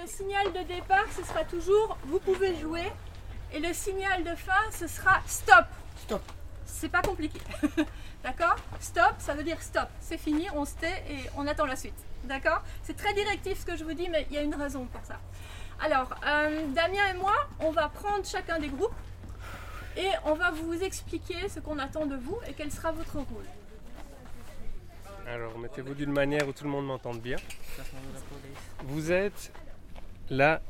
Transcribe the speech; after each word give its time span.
le 0.00 0.06
signal 0.06 0.52
de 0.52 0.62
départ, 0.62 1.04
ce 1.16 1.24
sera 1.24 1.44
toujours 1.44 1.96
vous 2.04 2.18
pouvez 2.20 2.56
jouer. 2.56 2.90
Et 3.52 3.58
le 3.58 3.72
signal 3.72 4.22
de 4.22 4.34
fin, 4.34 4.70
ce 4.70 4.86
sera 4.86 5.20
stop. 5.26 5.66
Stop. 5.96 6.22
C'est 6.64 6.88
pas 6.88 7.02
compliqué. 7.02 7.40
D'accord? 8.22 8.56
Stop, 8.78 9.14
ça 9.18 9.34
veut 9.34 9.42
dire 9.42 9.60
stop. 9.60 9.88
C'est 10.00 10.18
fini, 10.18 10.46
on 10.54 10.64
se 10.64 10.74
tait 10.74 11.02
et 11.10 11.18
on 11.36 11.46
attend 11.46 11.66
la 11.66 11.76
suite. 11.76 11.98
D'accord? 12.24 12.62
C'est 12.82 12.96
très 12.96 13.12
directif 13.14 13.60
ce 13.60 13.66
que 13.66 13.76
je 13.76 13.84
vous 13.84 13.92
dis, 13.92 14.08
mais 14.08 14.26
il 14.30 14.36
y 14.36 14.38
a 14.38 14.42
une 14.42 14.54
raison 14.54 14.86
pour 14.86 15.04
ça. 15.04 15.18
Alors, 15.82 16.14
euh, 16.26 16.66
Damien 16.68 17.12
et 17.12 17.16
moi, 17.18 17.34
on 17.58 17.70
va 17.70 17.88
prendre 17.88 18.24
chacun 18.24 18.58
des 18.58 18.68
groupes 18.68 18.94
et 19.96 20.10
on 20.24 20.34
va 20.34 20.50
vous 20.50 20.80
expliquer 20.82 21.48
ce 21.48 21.58
qu'on 21.58 21.78
attend 21.78 22.06
de 22.06 22.16
vous 22.16 22.38
et 22.46 22.52
quel 22.52 22.70
sera 22.70 22.92
votre 22.92 23.14
rôle. 23.16 23.46
Alors, 25.26 25.58
mettez-vous 25.58 25.94
d'une 25.94 26.12
manière 26.12 26.48
où 26.48 26.52
tout 26.52 26.64
le 26.64 26.70
monde 26.70 26.86
m'entende 26.86 27.20
bien. 27.20 27.36
Vous 28.84 29.12
êtes 29.12 29.52
la 30.30 30.62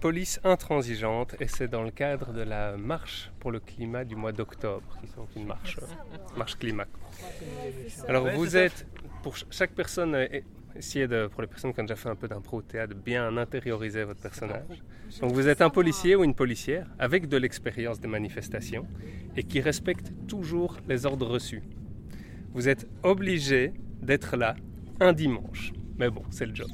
police 0.00 0.40
intransigeante 0.44 1.34
et 1.40 1.48
c'est 1.48 1.68
dans 1.68 1.82
le 1.82 1.90
cadre 1.90 2.32
de 2.32 2.42
la 2.42 2.76
marche 2.76 3.30
pour 3.40 3.50
le 3.50 3.60
climat 3.60 4.04
du 4.04 4.14
mois 4.14 4.32
d'octobre, 4.32 4.82
qui 5.00 5.06
sont 5.08 5.26
une 5.36 5.46
marche, 5.46 5.78
euh, 5.78 6.36
marche 6.36 6.56
climat. 6.56 6.86
Alors, 8.08 8.28
vous 8.30 8.56
êtes, 8.56 8.86
pour 9.22 9.36
ch- 9.36 9.46
chaque 9.50 9.72
personne, 9.72 10.14
euh, 10.14 10.26
essayez 10.76 11.08
de, 11.08 11.28
pour 11.28 11.40
les 11.40 11.48
personnes 11.48 11.72
qui 11.72 11.80
ont 11.80 11.84
déjà 11.84 11.96
fait 11.96 12.10
un 12.10 12.14
peu 12.14 12.28
d'impro 12.28 12.58
au 12.58 12.62
théâtre, 12.62 12.94
de 12.94 12.98
bien 13.00 13.34
intérioriser 13.38 14.04
votre 14.04 14.20
personnage. 14.20 14.82
Donc, 15.20 15.32
vous 15.32 15.48
êtes 15.48 15.62
un 15.62 15.70
policier 15.70 16.14
ou 16.14 16.24
une 16.24 16.34
policière 16.34 16.86
avec 16.98 17.26
de 17.28 17.36
l'expérience 17.38 17.98
des 17.98 18.08
manifestations 18.08 18.86
et 19.36 19.44
qui 19.44 19.60
respecte 19.60 20.12
toujours 20.28 20.76
les 20.88 21.06
ordres 21.06 21.26
reçus. 21.26 21.62
Vous 22.52 22.68
êtes 22.68 22.86
obligé 23.02 23.72
d'être 24.02 24.36
là 24.36 24.56
un 25.00 25.12
dimanche. 25.14 25.72
Mais 25.98 26.10
bon, 26.10 26.22
c'est 26.30 26.44
le 26.46 26.54
job. 26.54 26.68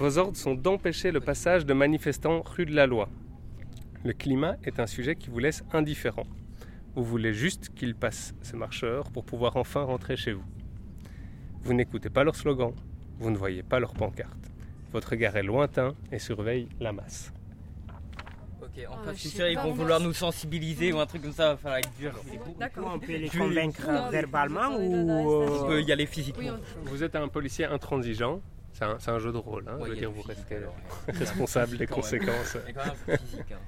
Vos 0.00 0.16
ordres 0.16 0.38
sont 0.38 0.54
d'empêcher 0.54 1.12
le 1.12 1.20
passage 1.20 1.66
de 1.66 1.74
manifestants 1.74 2.40
rue 2.40 2.64
de 2.64 2.74
la 2.74 2.86
loi. 2.86 3.10
Le 4.02 4.14
climat 4.14 4.56
est 4.64 4.80
un 4.80 4.86
sujet 4.86 5.14
qui 5.14 5.28
vous 5.28 5.40
laisse 5.40 5.62
indifférent. 5.74 6.24
Vous 6.94 7.04
voulez 7.04 7.34
juste 7.34 7.68
qu'ils 7.74 7.94
passent 7.94 8.34
ces 8.40 8.56
marcheurs 8.56 9.10
pour 9.10 9.24
pouvoir 9.26 9.58
enfin 9.58 9.82
rentrer 9.82 10.16
chez 10.16 10.32
vous. 10.32 10.42
Vous 11.62 11.74
n'écoutez 11.74 12.08
pas 12.08 12.24
leurs 12.24 12.34
slogans, 12.34 12.72
vous 13.18 13.30
ne 13.30 13.36
voyez 13.36 13.62
pas 13.62 13.78
leurs 13.78 13.92
pancartes. 13.92 14.50
Votre 14.90 15.10
regard 15.10 15.36
est 15.36 15.42
lointain 15.42 15.94
et 16.10 16.18
surveille 16.18 16.66
la 16.80 16.92
masse. 16.94 17.30
Ok, 18.62 18.86
Ah, 18.90 19.10
en 19.10 19.14
sais 19.14 19.28
sûr, 19.28 19.48
ils 19.48 19.58
vont 19.58 19.72
vouloir 19.74 20.00
nous 20.00 20.14
sensibiliser 20.14 20.94
ou 20.94 20.98
un 20.98 21.04
truc 21.06 21.20
comme 21.20 21.32
ça, 21.32 21.50
va 21.50 21.56
falloir 21.58 21.78
être 21.80 21.92
dur. 21.98 22.12
D'accord. 22.58 22.92
On 22.94 22.98
peut 22.98 23.16
les 23.16 23.28
convaincre 23.28 23.86
verbalement 24.10 24.76
ou 24.78 25.10
On 25.10 25.64
euh, 25.64 25.66
peut 25.66 25.82
y 25.82 25.92
aller 25.92 26.06
physiquement. 26.06 26.52
On- 26.86 26.88
Vous 26.88 27.02
êtes 27.04 27.14
un 27.16 27.28
policier 27.28 27.66
intransigeant. 27.66 28.40
C'est 28.80 28.86
un, 28.86 28.98
c'est 28.98 29.10
un 29.10 29.18
jeu 29.18 29.30
de 29.30 29.36
rôle. 29.36 29.68
hein. 29.68 29.76
Ouais, 29.76 29.88
Je 29.88 29.90
veux 29.90 29.96
dire, 29.98 30.10
vous 30.10 30.22
physique, 30.22 30.36
restez 30.38 30.56
alors. 30.56 30.74
responsable 31.08 31.76
des 31.76 31.86
conséquences. 31.98 32.56
Même 33.06 33.18
physique. 33.18 33.52
hein. 33.52 33.58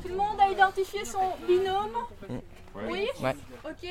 Tout 0.00 0.08
le 0.08 0.14
monde 0.16 0.40
a 0.40 0.50
identifié 0.50 1.04
son 1.04 1.34
binôme 1.46 1.92
Oui 2.88 3.06
Ouais. 3.20 3.34
Ok. 3.64 3.86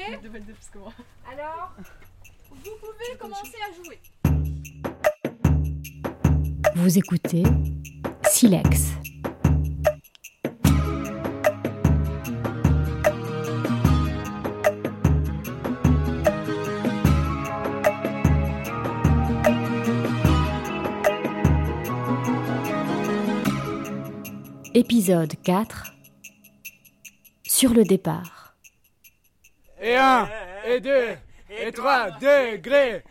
Alors, 1.32 1.72
vous 2.50 2.72
pouvez 2.80 3.18
commencer 3.20 3.58
à 3.70 3.72
jouer. 3.84 4.00
Vous 6.76 6.98
écoutez 6.98 7.44
Silex. 8.24 8.94
Épisode 24.78 25.34
4 25.44 25.92
Sur 27.48 27.74
le 27.74 27.84
départ. 27.84 28.54
Et 29.82 29.96
un, 29.96 30.30
et 30.68 30.80
deux, 30.80 31.18
et 31.50 31.72
trois 31.72 32.12
degrés, 32.12 33.04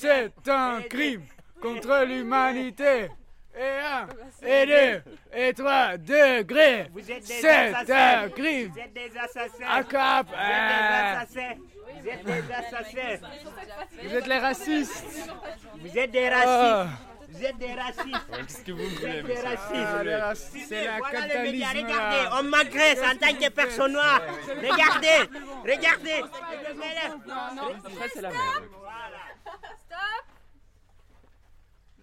c'est 0.00 0.32
un 0.48 0.82
crime 0.82 1.22
contre 1.60 2.04
l'humanité. 2.08 3.08
Et 3.56 3.62
un, 3.62 4.08
et 4.44 4.66
deux, 4.66 5.02
et 5.32 5.52
trois 5.52 5.96
degrés, 5.96 6.88
vous 6.92 7.08
êtes 7.08 7.24
des 7.24 7.34
c'est 7.34 7.72
assassins. 7.72 8.24
un 8.24 8.28
crime. 8.28 8.72
Vous 8.72 8.80
êtes 8.80 8.92
des 8.92 9.16
assassins. 9.16 9.64
À 9.70 9.84
cap, 9.84 10.26
Vous 10.26 10.34
êtes 10.34 10.44
des 10.74 11.02
euh, 11.02 11.18
assassins. 11.18 11.54
Vous 12.00 12.08
êtes 12.08 12.24
des 12.24 12.52
assassins. 12.52 13.26
vous 14.02 14.14
êtes 14.16 14.26
les 14.26 14.38
racistes. 14.38 15.04
Vous 15.80 15.98
êtes 15.98 16.10
des 16.10 16.28
racistes 16.28 16.98
Vous 17.32 17.44
êtes 17.44 17.56
des 17.56 17.72
racistes 17.72 18.26
Qu'est-ce 18.36 18.62
que 18.62 18.72
vous 18.72 18.88
Vous 18.88 19.06
êtes 19.06 19.24
des 19.26 19.38
ah, 19.38 19.48
racistes 19.48 20.04
les 20.04 20.16
racistes, 20.16 20.68
c'est 20.68 20.84
la 20.84 20.98
Voilà 20.98 21.26
le 21.26 21.42
média, 21.42 21.68
regardez, 21.70 22.28
on 22.38 22.42
m'agresse 22.42 23.00
en 23.00 23.16
tant 23.16 23.34
que 23.34 23.48
personne 23.50 23.92
noire. 23.92 24.20
Regardez, 24.48 25.30
regardez. 25.64 26.20
Ça, 26.20 28.06
c'est 28.12 28.20
la 28.20 28.30
merde. 28.30 28.68
Stop. 29.86 30.24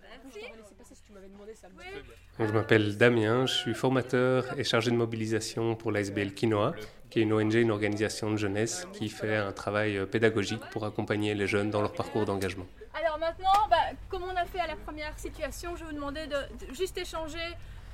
Merci. 0.02 0.79
Je 2.40 2.52
m'appelle 2.54 2.98
Damien, 2.98 3.46
je 3.46 3.54
suis 3.54 3.74
formateur 3.74 4.46
et 4.58 4.64
chargé 4.64 4.92
de 4.92 4.96
mobilisation 4.96 5.76
pour 5.76 5.92
l'ASBL 5.92 6.34
Quinoa, 6.34 6.74
qui 7.10 7.20
est 7.20 7.24
une 7.24 7.34
ONG, 7.34 7.54
une 7.56 7.72
organisation 7.72 8.32
de 8.32 8.38
jeunesse 8.38 8.88
qui 8.94 9.10
fait 9.10 9.36
un 9.36 9.52
travail 9.52 9.98
euh, 9.98 10.06
pédagogique 10.06 10.62
pour 10.72 10.86
accompagner 10.86 11.34
les 11.34 11.48
jeunes 11.48 11.70
dans 11.70 11.82
leur 11.82 11.94
parcours 11.94 12.26
d'engagement. 12.26 12.66
Alors 12.94 13.18
maintenant, 13.18 13.68
bah, 13.70 13.78
comme 14.10 14.24
on 14.24 14.36
a 14.36 14.46
fait 14.46 14.60
à 14.60 14.68
la 14.68 14.76
première 14.76 15.18
situation, 15.18 15.76
je 15.76 15.82
vais 15.82 15.90
vous 15.90 15.96
demander 15.96 16.28
de, 16.28 16.68
de 16.68 16.74
juste 16.74 16.98
échanger 16.98 17.40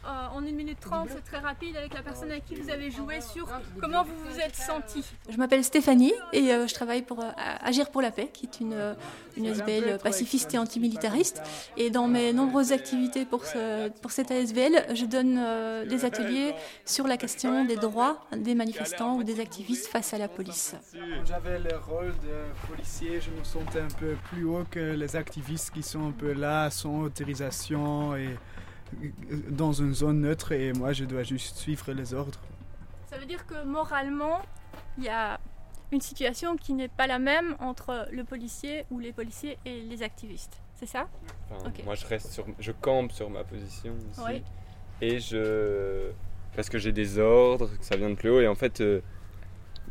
euh, 0.08 0.28
en 0.38 0.40
1 0.40 0.52
minute 0.52 0.80
30, 0.80 1.10
c'est 1.12 1.24
très 1.24 1.40
rapide, 1.40 1.76
avec 1.78 1.94
la 1.94 2.02
personne 2.02 2.32
avec 2.32 2.46
qui 2.46 2.56
vous 2.56 2.70
avez 2.70 2.92
joué 2.92 3.22
sur 3.22 3.48
comment 3.82 4.04
vous 4.04 4.16
vous 4.30 4.40
êtes 4.40 4.56
senti. 4.56 5.04
Je 5.30 5.38
m'appelle 5.38 5.64
Stéphanie 5.64 6.14
et 6.34 6.52
euh, 6.52 6.68
je 6.68 6.74
travaille 6.74 7.02
pour 7.02 7.20
euh, 7.22 7.30
Agir 7.62 7.90
pour 7.92 8.02
la 8.02 8.12
paix, 8.12 8.30
qui 8.32 8.46
est 8.46 8.60
une, 8.60 8.96
une 9.38 9.48
ASBL 9.48 10.00
pacifiste 10.04 10.54
et 10.54 10.58
antimilitariste. 10.58 11.42
Et 11.78 11.90
dans 11.90 12.08
mes 12.08 12.34
nombreuses 12.34 12.72
activités 12.72 13.26
pour, 13.26 13.46
ce- 13.46 13.90
pour 14.02 14.12
cette 14.12 14.32
ASBL, 14.32 14.94
je 14.96 15.06
donne 15.06 15.38
euh, 15.40 15.86
des 15.86 16.06
ateliers 16.06 16.54
sur 16.86 17.08
la 17.08 17.18
question 17.18 17.66
des 17.66 17.78
droits 17.78 18.26
des 18.36 18.56
manifestants 18.56 19.16
ou 19.16 19.24
des 19.24 19.40
activistes 19.40 19.88
face 19.88 20.14
à 20.14 20.18
la 20.18 20.28
police. 20.28 20.76
Quand 20.94 21.26
j'avais 21.26 21.60
le 21.60 21.78
rôle 21.78 22.14
de 22.24 22.68
policier, 22.70 23.20
je 23.22 23.32
me 23.32 23.44
sentais 23.44 23.80
un 23.80 23.88
peu 24.00 24.16
plus 24.32 24.46
haut 24.46 24.64
que 24.70 24.80
les 24.94 25.16
activistes 25.16 25.72
qui 25.74 25.84
sont 25.84 26.08
un 26.08 26.12
peu 26.12 26.34
là, 26.34 26.70
sans 26.70 27.02
autorisation 27.02 28.16
et 28.16 28.38
dans 29.50 29.74
une 29.74 29.94
zone 29.94 30.22
neutre 30.22 30.52
et 30.52 30.74
moi 30.74 30.94
je 30.94 31.06
dois 31.06 31.24
juste 31.24 31.58
suivre 31.58 31.92
les 31.94 32.14
ordres. 32.14 32.40
Ça 33.10 33.18
veut 33.18 33.26
dire 33.26 33.46
que 33.46 33.64
moralement, 33.66 34.42
il 34.98 35.06
y 35.06 35.10
a 35.10 35.40
une 35.92 36.02
situation 36.02 36.58
qui 36.58 36.74
n'est 36.74 36.88
pas 36.88 37.08
la 37.08 37.20
même 37.20 37.56
entre 37.60 38.08
le 38.12 38.24
policier 38.24 38.86
ou 38.92 39.00
les 39.00 39.14
policiers 39.14 39.58
et 39.66 39.82
les 39.82 40.04
activistes. 40.04 40.62
C'est 40.76 40.86
ça? 40.86 41.08
Enfin. 41.52 41.72
Moi, 41.86 41.96
je 41.96 42.06
reste 42.06 42.32
sur, 42.32 42.46
je 42.60 42.72
campe 42.72 43.12
sur 43.12 43.30
ma 43.30 43.44
position 43.44 43.94
ici. 44.12 44.22
Oui. 44.26 44.44
Et 45.02 45.20
je, 45.20 46.12
parce 46.56 46.70
que 46.70 46.78
j'ai 46.78 46.92
des 46.92 47.18
ordres, 47.20 47.70
que 47.78 47.86
ça 47.86 47.96
vient 47.96 48.10
de 48.10 48.16
plus 48.16 48.30
haut, 48.30 48.42
et 48.42 48.48
en 48.48 48.56
fait, 48.56 48.82
euh, 48.82 49.02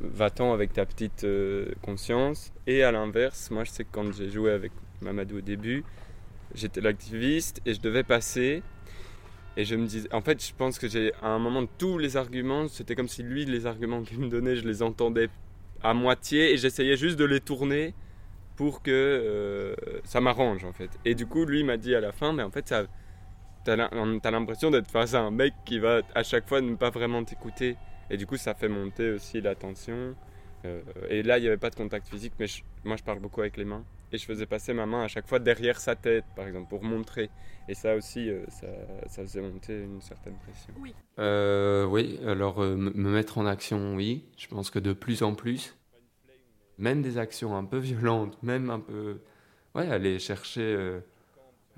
va-t'en 0.00 0.52
avec 0.52 0.72
ta 0.72 0.84
petite 0.84 1.24
euh, 1.24 1.72
conscience. 1.82 2.52
Et 2.66 2.82
à 2.82 2.92
l'inverse, 2.92 3.50
moi, 3.50 3.64
je 3.64 3.70
sais 3.70 3.84
que 3.84 3.90
quand 3.92 4.12
j'ai 4.12 4.30
joué 4.30 4.50
avec 4.52 4.72
Mamadou 5.00 5.38
au 5.38 5.40
début, 5.40 5.84
j'étais 6.54 6.80
l'activiste 6.80 7.62
et 7.64 7.74
je 7.74 7.80
devais 7.80 8.04
passer. 8.04 8.62
Et 9.56 9.64
je 9.64 9.76
me 9.76 9.86
disais, 9.86 10.12
en 10.12 10.20
fait, 10.20 10.44
je 10.44 10.52
pense 10.56 10.78
que 10.78 10.88
j'ai, 10.88 11.12
à 11.22 11.28
un 11.28 11.38
moment, 11.38 11.64
tous 11.78 11.98
les 11.98 12.16
arguments, 12.16 12.66
c'était 12.68 12.94
comme 12.96 13.08
si 13.08 13.22
lui, 13.22 13.44
les 13.44 13.66
arguments 13.66 14.02
qu'il 14.02 14.18
me 14.18 14.28
donnait, 14.28 14.56
je 14.56 14.66
les 14.66 14.82
entendais 14.82 15.28
à 15.82 15.94
moitié 15.94 16.52
et 16.52 16.56
j'essayais 16.56 16.96
juste 16.96 17.18
de 17.18 17.24
les 17.24 17.40
tourner 17.40 17.94
pour 18.56 18.82
que 18.82 18.90
euh, 18.92 19.74
ça 20.04 20.20
m'arrange 20.20 20.64
en 20.64 20.72
fait. 20.72 20.90
Et 21.04 21.14
du 21.14 21.26
coup, 21.26 21.44
lui 21.46 21.64
m'a 21.64 21.76
dit 21.76 21.94
à 21.94 22.00
la 22.00 22.12
fin, 22.12 22.32
mais 22.32 22.42
en 22.42 22.50
fait, 22.50 22.72
t'as 23.64 23.76
l'im- 23.76 24.20
t'as 24.20 24.30
l'impression 24.30 24.70
d'être 24.70 24.90
face 24.90 25.14
à 25.14 25.20
un 25.20 25.30
mec 25.30 25.54
qui 25.64 25.78
va 25.78 26.02
à 26.14 26.22
chaque 26.22 26.48
fois 26.48 26.60
ne 26.60 26.74
pas 26.76 26.90
vraiment 26.90 27.24
t'écouter. 27.24 27.76
Et 28.10 28.16
du 28.16 28.26
coup, 28.26 28.36
ça 28.36 28.54
fait 28.54 28.68
monter 28.68 29.10
aussi 29.12 29.40
la 29.40 29.54
tension. 29.54 30.16
Euh, 30.64 30.82
et 31.10 31.22
là, 31.22 31.38
il 31.38 31.42
n'y 31.42 31.48
avait 31.48 31.56
pas 31.56 31.70
de 31.70 31.74
contact 31.76 32.08
physique, 32.08 32.34
mais 32.38 32.46
moi, 32.84 32.96
je 32.96 33.02
parle 33.02 33.20
beaucoup 33.20 33.40
avec 33.40 33.56
les 33.56 33.64
mains. 33.64 33.84
Et 34.14 34.18
je 34.18 34.26
faisais 34.26 34.46
passer 34.46 34.72
ma 34.74 34.86
main 34.86 35.02
à 35.02 35.08
chaque 35.08 35.26
fois 35.26 35.40
derrière 35.40 35.80
sa 35.80 35.96
tête, 35.96 36.24
par 36.36 36.46
exemple, 36.46 36.68
pour 36.68 36.84
montrer. 36.84 37.30
Et 37.68 37.74
ça 37.74 37.96
aussi, 37.96 38.30
euh, 38.30 38.44
ça, 38.48 38.68
ça 39.08 39.22
faisait 39.22 39.40
monter 39.40 39.82
une 39.82 40.00
certaine 40.00 40.36
pression. 40.36 40.72
Euh, 41.18 41.84
oui, 41.84 42.20
alors 42.24 42.62
euh, 42.62 42.76
me 42.76 42.90
me 42.90 43.10
mettre 43.10 43.38
en 43.38 43.46
action, 43.46 43.96
oui. 43.96 44.24
Je 44.36 44.46
pense 44.46 44.70
que 44.70 44.78
de 44.78 44.92
plus 44.92 45.24
en 45.24 45.34
plus, 45.34 45.76
même 46.78 47.02
des 47.02 47.18
actions 47.18 47.56
un 47.56 47.64
peu 47.64 47.78
violentes, 47.78 48.40
même 48.40 48.70
un 48.70 48.78
peu, 48.78 49.18
ouais, 49.74 49.88
aller 49.88 50.20
chercher, 50.20 50.62
euh, 50.62 51.00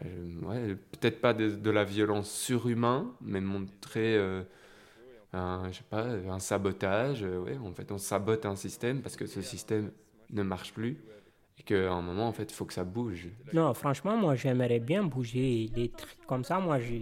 euh, 0.04 0.40
ouais, 0.42 0.76
peut-être 1.00 1.22
pas 1.22 1.32
de, 1.32 1.48
de 1.48 1.70
la 1.70 1.84
violence 1.84 2.30
surhumaine, 2.30 3.06
mais 3.22 3.40
montrer, 3.40 4.14
euh, 4.14 4.42
un, 5.32 5.72
je 5.72 5.78
sais 5.78 5.84
pas, 5.88 6.04
un 6.04 6.38
sabotage. 6.38 7.22
ouais, 7.22 7.56
en 7.56 7.72
fait, 7.72 7.90
on 7.92 7.98
sabote 7.98 8.44
un 8.44 8.56
système 8.56 9.00
parce 9.00 9.16
que 9.16 9.24
ce 9.24 9.40
système 9.40 9.90
ne 10.28 10.42
marche 10.42 10.74
plus. 10.74 10.98
Et 11.58 11.62
qu'à 11.62 11.90
un 11.92 12.02
moment, 12.02 12.28
en 12.28 12.32
fait, 12.32 12.50
il 12.50 12.54
faut 12.54 12.64
que 12.66 12.74
ça 12.74 12.84
bouge. 12.84 13.28
Non, 13.52 13.72
franchement, 13.74 14.16
moi, 14.16 14.34
j'aimerais 14.34 14.80
bien 14.80 15.02
bouger 15.04 15.68
des 15.74 15.88
trucs 15.88 16.26
comme 16.26 16.44
ça. 16.44 16.58
Moi, 16.60 16.78
je, 16.80 16.96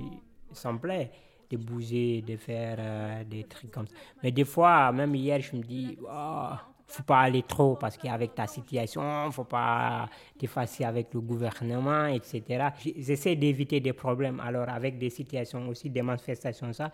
ça 0.53 0.73
me 0.73 0.79
plaît 0.79 1.11
de 1.51 1.57
bouger, 1.57 2.23
de 2.23 2.37
faire 2.37 2.77
euh, 2.79 3.25
des 3.25 3.45
trucs 3.45 3.71
comme 3.71 3.87
ça. 3.87 3.95
Mais 4.23 4.31
des 4.31 4.45
fois, 4.45 4.93
même 4.93 5.15
hier, 5.15 5.41
je 5.41 5.57
me 5.57 5.63
dis, 5.63 5.99
oh, 6.03 6.51
faut 6.87 7.03
pas 7.03 7.21
aller 7.21 7.43
trop 7.43 7.77
parce 7.77 7.97
qu'avec 7.97 8.35
ta 8.35 8.47
situation, 8.47 9.31
faut 9.31 9.45
pas 9.45 10.09
t'effacer 10.39 10.85
avec 10.85 11.13
le 11.13 11.21
gouvernement, 11.21 12.07
etc. 12.07 12.69
J'essaie 12.97 13.37
d'éviter 13.37 13.81
des 13.81 13.93
problèmes. 13.93 14.41
Alors, 14.41 14.69
avec 14.69 14.99
des 14.99 15.11
situations 15.11 15.69
aussi, 15.69 15.91
des 15.91 16.03
manifestations, 16.03 16.73
ça, 16.73 16.91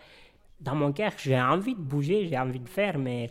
dans 0.61 0.75
mon 0.75 0.91
cœur, 0.91 1.11
j'ai 1.17 1.39
envie 1.39 1.75
de 1.75 1.81
bouger, 1.81 2.27
j'ai 2.27 2.37
envie 2.37 2.59
de 2.59 2.69
faire, 2.69 2.97
mais 2.97 3.29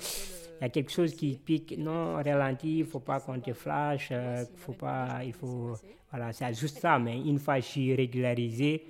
il 0.61 0.63
y 0.63 0.65
a 0.65 0.69
quelque 0.69 0.91
chose 0.91 1.15
qui 1.15 1.39
pique. 1.39 1.77
Non, 1.79 2.17
ralentis, 2.17 2.79
il 2.79 2.85
faut 2.85 3.01
pas 3.01 3.21
qu'on 3.21 3.41
te 3.41 3.53
flash, 3.53 4.09
euh, 4.11 4.45
faut 4.57 4.73
pas, 4.73 5.21
il 5.25 5.33
faut, 5.33 5.77
voilà, 6.11 6.33
c'est 6.33 6.53
juste 6.55 6.79
ça. 6.79 6.99
Mais 6.99 7.19
une 7.19 7.39
fois 7.39 7.57
que 7.57 7.63
je 7.63 7.67
suis 7.69 7.95
régularisé, 7.95 8.85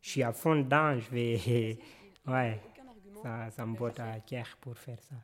je 0.00 0.10
suis 0.10 0.22
à 0.22 0.32
fond 0.32 0.56
dedans, 0.56 0.98
je 0.98 1.10
vais, 1.10 1.78
ouais, 2.26 2.60
ça, 3.22 3.50
ça 3.50 3.66
me 3.66 3.76
botte 3.76 4.00
à 4.00 4.18
cœur 4.20 4.46
pour 4.60 4.76
faire 4.76 5.00
ça 5.00 5.16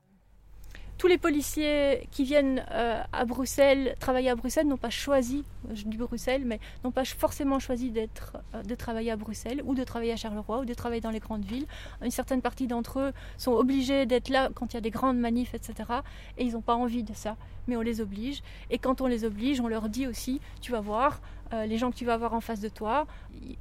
tous 1.01 1.07
les 1.07 1.17
policiers 1.17 2.07
qui 2.11 2.25
viennent 2.25 2.63
euh, 2.73 3.03
à 3.11 3.25
Bruxelles, 3.25 3.97
travailler 4.01 4.29
à 4.29 4.35
Bruxelles, 4.35 4.67
n'ont 4.67 4.77
pas 4.77 4.91
choisi, 4.91 5.45
je 5.73 5.85
dis 5.85 5.97
Bruxelles, 5.97 6.43
mais 6.45 6.61
n'ont 6.85 6.91
pas 6.91 7.07
forcément 7.07 7.59
choisi 7.59 7.91
euh, 7.97 8.63
de 8.63 8.75
travailler 8.75 9.11
à 9.11 9.17
Bruxelles 9.17 9.63
ou 9.65 9.75
de 9.75 9.83
travailler 9.83 10.13
à 10.13 10.17
Charleroi 10.17 10.61
ou 10.61 10.65
de 10.67 10.75
travailler 10.75 11.01
dans 11.01 11.11
les 11.11 11.19
grandes 11.19 11.47
villes. 11.47 11.65
Une 12.03 12.11
certaine 12.11 12.43
partie 12.43 12.67
d'entre 12.67 13.01
eux 13.01 13.13
sont 13.39 13.53
obligés 13.53 14.05
d'être 14.05 14.29
là 14.29 14.51
quand 14.55 14.75
il 14.75 14.77
y 14.77 14.77
a 14.77 14.83
des 14.83 14.91
grandes 14.91 15.19
manifs, 15.19 15.55
etc. 15.55 15.89
Et 16.37 16.45
ils 16.45 16.53
n'ont 16.53 16.61
pas 16.61 16.75
envie 16.75 17.03
de 17.03 17.15
ça, 17.15 17.39
mais 17.67 17.79
on 17.79 17.81
les 17.81 18.03
oblige. 18.03 18.43
Et 18.69 18.77
quand 18.77 19.01
on 19.01 19.07
les 19.07 19.25
oblige, 19.25 19.59
on 19.63 19.69
leur 19.69 19.89
dit 19.89 20.07
aussi, 20.07 20.39
tu 20.61 20.71
vas 20.71 20.81
voir, 20.81 21.23
euh, 21.53 21.67
les 21.67 21.79
gens 21.79 21.91
que 21.91 21.97
tu 21.97 22.05
vas 22.05 22.15
avoir 22.15 22.35
en 22.35 22.41
face 22.41 22.61
de 22.61 22.69
toi, 22.69 23.07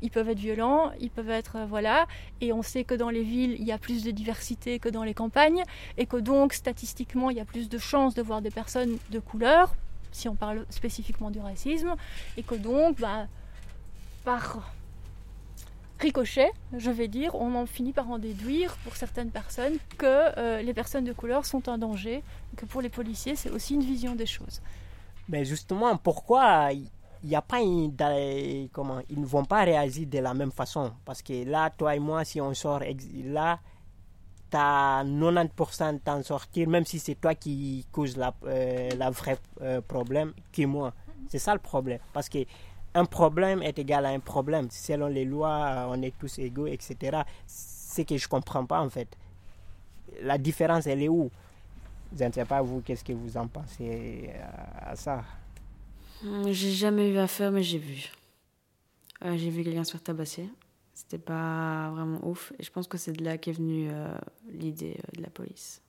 ils 0.02 0.12
peuvent 0.12 0.30
être 0.30 0.40
violents, 0.40 0.92
ils 1.00 1.10
peuvent 1.10 1.30
être 1.30 1.58
euh, 1.58 1.66
voilà, 1.66 2.08
et 2.42 2.54
on 2.54 2.62
sait 2.62 2.84
que 2.84 2.94
dans 2.94 3.10
les 3.10 3.24
villes 3.24 3.56
il 3.60 3.66
y 3.66 3.72
a 3.72 3.78
plus 3.78 4.04
de 4.04 4.12
diversité 4.12 4.80
que 4.80 4.90
dans 4.90 5.04
les 5.04 5.14
campagnes, 5.14 5.64
et 5.98 6.06
que 6.06 6.18
donc 6.18 6.54
statistiquement 6.54 7.30
il 7.30 7.38
y 7.38 7.40
a 7.40 7.46
plus 7.46 7.70
de 7.70 7.78
chances 7.78 8.14
de 8.14 8.22
voir 8.22 8.42
des 8.42 8.52
personnes 8.52 8.98
de 9.10 9.20
couleur, 9.20 9.74
si 10.12 10.30
on 10.30 10.36
parle 10.36 10.66
spécifiquement 10.70 11.32
du 11.32 11.40
racisme, 11.40 11.96
et 12.38 12.44
que 12.44 12.56
donc 12.56 13.00
bah, 13.00 13.28
par 14.24 14.72
ricochet, 16.00 16.52
je 16.78 16.92
vais 16.92 17.08
dire, 17.08 17.36
on 17.36 17.56
en 17.56 17.66
finit 17.66 17.92
par 17.92 18.10
en 18.10 18.20
déduire 18.20 18.78
pour 18.84 18.96
certaines 18.96 19.32
personnes 19.32 19.78
que 19.98 20.38
euh, 20.38 20.62
les 20.62 20.74
personnes 20.74 21.04
de 21.04 21.14
couleur 21.14 21.46
sont 21.46 21.68
un 21.68 21.78
danger, 21.78 22.24
que 22.56 22.66
pour 22.66 22.82
les 22.82 22.90
policiers 22.90 23.36
c'est 23.36 23.50
aussi 23.50 23.74
une 23.74 23.84
vision 23.84 24.16
des 24.16 24.26
choses. 24.26 24.62
Mais 25.28 25.46
justement, 25.46 25.96
pourquoi 25.98 26.72
il 27.24 27.36
a 27.36 27.42
pas 27.42 27.60
une, 27.62 27.96
comment 28.72 29.00
ils 29.10 29.20
ne 29.20 29.26
vont 29.26 29.46
pas 29.46 29.64
réagir 29.64 30.08
de 30.08 30.20
la 30.20 30.34
même 30.34 30.52
façon. 30.52 30.92
Parce 31.06 31.22
que 31.22 31.44
là 31.46 31.70
toi 31.70 31.96
et 31.96 32.00
moi 32.00 32.24
si 32.24 32.40
on 32.40 32.54
sort 32.54 32.82
là 33.26 33.60
tu 34.50 34.58
as 34.58 35.04
90% 35.04 36.00
d'en 36.04 36.24
sortir 36.24 36.68
même 36.68 36.86
si 36.86 37.00
c'est 37.00 37.16
toi 37.16 37.36
qui 37.36 37.86
cause 37.92 38.18
la, 38.18 38.34
euh, 38.46 38.90
la 38.98 39.10
vraie 39.10 39.38
euh, 39.62 39.82
problème 39.82 40.34
que 40.52 40.66
moi. 40.66 40.94
C'est 41.28 41.40
ça 41.40 41.54
le 41.54 41.60
problème. 41.60 42.00
Parce 42.14 42.30
que 42.30 42.40
un 42.96 43.06
problème 43.06 43.62
est 43.62 43.78
égal 43.78 44.06
à 44.06 44.10
un 44.10 44.20
problème. 44.20 44.68
Selon 44.72 45.08
les 45.08 45.26
lois 45.26 45.88
on 45.90 46.02
est 46.02 46.18
tous 46.18 46.40
égaux 46.40 46.68
etc 46.68 47.22
c'est 47.46 48.06
que 48.06 48.18
je 48.18 48.28
comprends 48.28 48.66
pas 48.66 48.82
en 48.82 48.90
fait. 48.90 49.10
La 50.22 50.38
différence 50.38 50.88
elle 50.88 51.04
est 51.04 51.10
où? 51.10 51.30
Je 52.18 52.24
ne 52.24 52.32
sais 52.32 52.46
pas 52.46 52.62
vous 52.62 52.82
qu'est-ce 52.82 53.04
que 53.04 53.14
vous 53.14 53.38
en 53.38 53.48
pensez 53.48 54.32
à 54.82 54.96
ça? 54.96 55.24
J'ai 56.24 56.72
jamais 56.72 57.10
eu 57.10 57.18
affaire, 57.18 57.52
mais 57.52 57.64
j'ai 57.64 57.78
vu. 57.78 58.12
Euh, 59.26 59.38
j'ai 59.38 59.50
vu 59.50 59.64
quelqu'un 59.64 59.84
se 59.84 59.92
faire 59.92 60.04
tabasser. 60.04 60.50
C'était 60.94 61.18
pas 61.18 61.90
vraiment 61.92 62.20
ouf. 62.28 62.54
Et 62.60 62.64
je 62.64 62.72
pense 62.72 62.88
que 62.88 62.98
c'est 62.98 63.14
de 63.14 63.24
là 63.24 63.38
qu'est 63.38 63.52
venue 63.52 63.90
euh, 63.92 64.08
l'idée 64.52 64.98
euh, 64.98 65.18
de 65.18 65.22
la 65.22 65.30
police. 65.30 65.82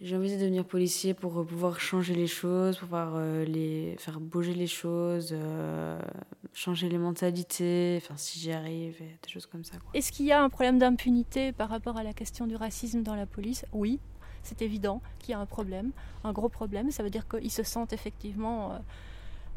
J'ai 0.00 0.16
envie 0.16 0.34
de 0.34 0.40
devenir 0.40 0.64
policier 0.64 1.12
pour 1.12 1.44
pouvoir 1.46 1.78
changer 1.78 2.14
les 2.14 2.26
choses, 2.26 2.78
pour 2.78 2.88
pouvoir 2.88 3.20
les, 3.44 3.96
faire 3.98 4.18
bouger 4.18 4.54
les 4.54 4.66
choses, 4.66 5.36
changer 6.54 6.88
les 6.88 6.96
mentalités, 6.96 8.00
enfin 8.02 8.16
si 8.16 8.38
j'y 8.38 8.50
arrive, 8.50 8.96
des 8.98 9.28
choses 9.28 9.44
comme 9.44 9.62
ça. 9.62 9.74
Est-ce 9.92 10.10
qu'il 10.10 10.24
y 10.24 10.32
a 10.32 10.42
un 10.42 10.48
problème 10.48 10.78
d'impunité 10.78 11.52
par 11.52 11.68
rapport 11.68 11.98
à 11.98 12.02
la 12.02 12.14
question 12.14 12.46
du 12.46 12.56
racisme 12.56 13.02
dans 13.02 13.14
la 13.14 13.26
police? 13.26 13.66
Oui, 13.74 14.00
c'est 14.42 14.62
évident 14.62 15.00
qu'il 15.18 15.32
y 15.32 15.34
a 15.34 15.38
un 15.38 15.46
problème, 15.46 15.90
un 16.24 16.32
gros 16.32 16.48
problème. 16.48 16.90
Ça 16.90 17.02
veut 17.02 17.10
dire 17.10 17.26
qu'ils 17.28 17.50
se 17.50 17.62
sentent 17.62 17.92
effectivement 17.92 18.72
euh, 18.72 18.78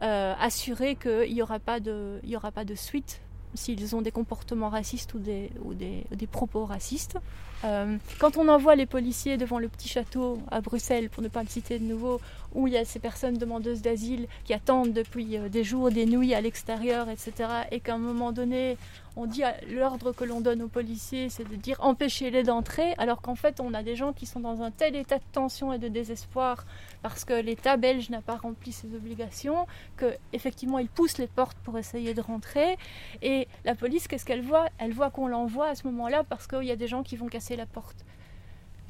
euh, 0.03 0.33
assurés 0.39 0.95
qu'il 0.95 1.33
n'y 1.33 1.41
aura, 1.41 1.59
pas 1.59 1.79
de, 1.79 2.19
aura 2.35 2.51
pas 2.51 2.65
de 2.65 2.75
suite 2.75 3.21
s'ils 3.55 3.95
ont 3.95 4.01
des 4.01 4.11
comportements 4.11 4.69
racistes 4.69 5.13
ou 5.13 5.19
des, 5.19 5.51
ou 5.63 5.75
des, 5.75 6.05
des 6.11 6.27
propos 6.27 6.65
racistes. 6.65 7.17
Euh, 7.63 7.97
quand 8.19 8.35
on 8.37 8.47
envoie 8.47 8.75
les 8.75 8.87
policiers 8.87 9.37
devant 9.37 9.59
le 9.59 9.69
petit 9.69 9.87
château 9.87 10.39
à 10.49 10.59
Bruxelles, 10.59 11.09
pour 11.09 11.21
ne 11.23 11.27
pas 11.27 11.43
le 11.43 11.47
citer 11.47 11.79
de 11.79 11.85
nouveau, 11.85 12.19
où 12.53 12.67
il 12.67 12.73
y 12.73 12.77
a 12.77 12.83
ces 12.83 12.99
personnes 12.99 13.37
demandeuses 13.37 13.81
d'asile 13.81 14.27
qui 14.43 14.53
attendent 14.53 14.91
depuis 14.91 15.37
des 15.37 15.63
jours, 15.63 15.91
des 15.91 16.05
nuits 16.05 16.33
à 16.33 16.41
l'extérieur, 16.41 17.09
etc., 17.09 17.31
et 17.71 17.79
qu'à 17.79 17.93
un 17.93 17.99
moment 17.99 18.31
donné, 18.31 18.77
on 19.15 19.25
dit 19.25 19.43
l'ordre 19.69 20.11
que 20.11 20.23
l'on 20.23 20.41
donne 20.41 20.61
aux 20.63 20.67
policiers, 20.67 21.29
c'est 21.29 21.47
de 21.47 21.55
dire 21.55 21.77
empêchez-les 21.79 22.43
d'entrer, 22.43 22.93
alors 22.97 23.21
qu'en 23.21 23.35
fait 23.35 23.59
on 23.59 23.73
a 23.73 23.83
des 23.83 23.95
gens 23.95 24.11
qui 24.11 24.25
sont 24.25 24.39
dans 24.39 24.61
un 24.63 24.71
tel 24.71 24.95
état 24.95 25.17
de 25.17 25.23
tension 25.31 25.71
et 25.71 25.77
de 25.77 25.87
désespoir 25.87 26.65
parce 27.03 27.23
que 27.25 27.33
l'État 27.33 27.77
belge 27.77 28.09
n'a 28.09 28.21
pas 28.21 28.37
rempli 28.37 28.71
ses 28.71 28.95
obligations, 28.95 29.67
que 29.97 30.15
effectivement 30.31 30.79
ils 30.79 30.89
poussent 30.89 31.17
les 31.17 31.27
portes 31.27 31.57
pour 31.63 31.77
essayer 31.77 32.13
de 32.13 32.21
rentrer. 32.21 32.77
Et 33.21 33.47
la 33.65 33.75
police, 33.75 34.07
qu'est-ce 34.07 34.25
qu'elle 34.25 34.41
voit? 34.41 34.67
Elle 34.79 34.93
voit 34.93 35.11
qu'on 35.11 35.27
l'envoie 35.27 35.67
à 35.67 35.75
ce 35.75 35.85
moment-là 35.87 36.23
parce 36.23 36.47
qu'il 36.47 36.63
y 36.63 36.71
a 36.71 36.75
des 36.75 36.87
gens 36.87 37.03
qui 37.03 37.15
vont 37.15 37.27
casser 37.27 37.55
la 37.55 37.65
porte. 37.65 38.05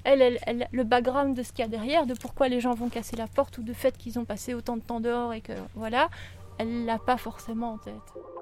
Elle, 0.06 0.38
le 0.72 0.84
background 0.84 1.36
de 1.36 1.44
ce 1.44 1.54
qu'il 1.54 1.64
y 1.64 1.66
a 1.66 1.70
derrière, 1.70 2.06
de 2.06 2.14
pourquoi 2.14 2.50
les 2.50 2.60
gens 2.60 2.74
vont 2.74 2.90
casser 2.90 3.16
la 3.16 3.28
porte 3.28 3.58
ou 3.58 3.64
de 3.64 3.74
fait 3.74 3.98
qu'ils 3.98 4.20
ont 4.20 4.26
passé 4.26 4.54
autant 4.54 4.76
de 4.76 4.82
temps 4.82 5.00
dehors 5.00 5.34
et 5.34 5.42
que 5.42 5.54
voilà, 5.76 6.10
elle 6.58 6.86
l'a 6.86 7.00
pas 7.00 7.18
forcément 7.18 7.74
en 7.74 7.78
tête. 7.78 8.33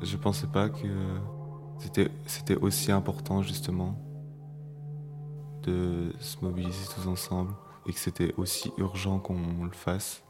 Je 0.00 0.16
pensais 0.16 0.46
pas 0.46 0.68
que 0.68 0.86
c'était, 1.78 2.56
aussi 2.56 2.92
important 2.92 3.42
justement 3.42 3.94
de 5.62 6.12
se 6.20 6.36
mobiliser 6.42 6.86
tous 6.94 7.08
ensemble 7.08 7.52
et 7.86 7.92
que 7.92 7.98
c'était 7.98 8.32
aussi 8.36 8.72
urgent 8.78 9.18
qu'on 9.18 9.64
le 9.64 9.72
fasse. 9.72 10.22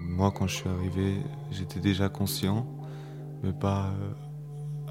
Moi, 0.00 0.32
quand 0.32 0.46
je 0.46 0.56
suis 0.56 0.68
arrivé, 0.68 1.22
j'étais 1.50 1.80
déjà 1.80 2.08
conscient, 2.08 2.66
mais 3.42 3.52
pas 3.52 3.86
euh, 3.86 4.12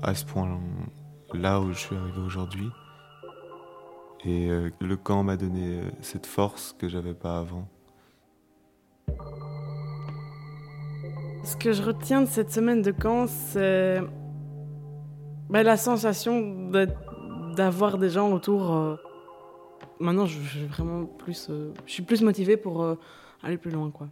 à 0.02 0.16
ce 0.16 0.26
point-là 1.30 1.62
où 1.62 1.72
je 1.72 1.80
suis 1.80 1.96
arrivé 1.96 2.20
aujourd'hui. 2.20 2.70
Et 4.26 4.50
euh, 4.50 4.70
le 4.82 4.98
camp 4.98 5.24
m'a 5.24 5.38
donné 5.38 5.80
euh, 5.80 5.90
cette 6.02 6.26
force 6.26 6.76
que 6.78 6.90
j'avais 6.90 7.14
pas 7.14 7.40
avant. 7.40 7.68
Ce 11.44 11.56
que 11.56 11.72
je 11.72 11.82
retiens 11.82 12.22
de 12.22 12.28
cette 12.28 12.52
semaine 12.52 12.82
de 12.82 12.92
camp, 12.92 13.28
c'est 13.28 14.02
bah, 15.50 15.64
la 15.64 15.78
sensation 15.78 16.70
d'avoir 17.56 17.98
des 17.98 18.10
gens 18.10 18.32
autour. 18.32 18.74
Euh. 18.74 18.96
Maintenant, 20.00 20.26
je, 20.26 20.40
je, 20.42 20.66
vraiment 20.66 21.06
plus, 21.06 21.48
euh, 21.50 21.74
je 21.86 21.92
suis 21.92 22.04
plus 22.04 22.22
motivée 22.22 22.56
pour 22.56 22.84
euh, 22.84 22.96
aller 23.42 23.58
plus 23.58 23.72
loin, 23.72 23.90
quoi. 23.90 24.08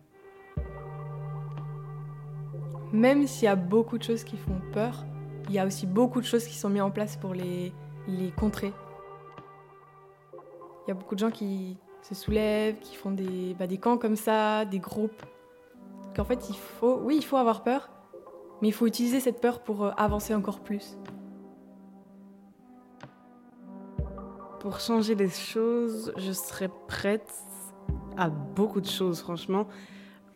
Même 2.91 3.27
s'il 3.27 3.45
y 3.45 3.47
a 3.47 3.55
beaucoup 3.55 3.97
de 3.97 4.03
choses 4.03 4.23
qui 4.23 4.37
font 4.37 4.59
peur, 4.73 5.05
il 5.47 5.53
y 5.53 5.59
a 5.59 5.65
aussi 5.65 5.85
beaucoup 5.85 6.19
de 6.19 6.25
choses 6.25 6.45
qui 6.45 6.55
sont 6.55 6.69
mises 6.69 6.81
en 6.81 6.91
place 6.91 7.15
pour 7.15 7.33
les, 7.33 7.73
les 8.07 8.31
contrer. 8.31 8.73
Il 10.85 10.89
y 10.89 10.91
a 10.91 10.93
beaucoup 10.93 11.15
de 11.15 11.19
gens 11.19 11.31
qui 11.31 11.77
se 12.01 12.15
soulèvent, 12.15 12.79
qui 12.79 12.95
font 12.95 13.11
des, 13.11 13.53
bah, 13.57 13.67
des 13.67 13.77
camps 13.77 13.97
comme 13.97 14.15
ça, 14.15 14.65
des 14.65 14.79
groupes 14.79 15.23
qu'en 16.15 16.25
fait, 16.25 16.49
il 16.49 16.55
faut, 16.55 16.99
oui, 17.03 17.17
il 17.17 17.23
faut 17.23 17.37
avoir 17.37 17.63
peur, 17.63 17.89
mais 18.61 18.69
il 18.69 18.73
faut 18.73 18.87
utiliser 18.87 19.19
cette 19.19 19.39
peur 19.39 19.61
pour 19.61 19.85
euh, 19.85 19.91
avancer 19.97 20.33
encore 20.33 20.61
plus. 20.61 20.97
Pour 24.59 24.79
changer 24.79 25.15
les 25.15 25.29
choses, 25.29 26.11
je 26.17 26.31
serais 26.31 26.71
prête 26.87 27.31
à 28.17 28.29
beaucoup 28.29 28.81
de 28.81 28.87
choses, 28.87 29.21
franchement. 29.21 29.67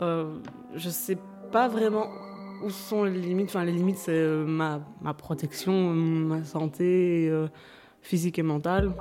Euh, 0.02 0.40
je 0.76 0.90
sais 0.90 1.18
pas 1.52 1.68
vraiment 1.68 2.08
où 2.64 2.70
sont 2.70 3.04
les 3.04 3.20
limites? 3.20 3.50
Enfin, 3.50 3.64
les 3.64 3.72
limites, 3.72 3.98
c'est 3.98 4.12
euh, 4.12 4.46
ma, 4.46 4.82
ma, 5.02 5.14
protection, 5.14 5.94
ma 5.94 6.44
santé 6.44 7.28
euh, 7.30 7.48
physique 8.02 8.40
et 8.40 8.44
mentale. 8.44 8.94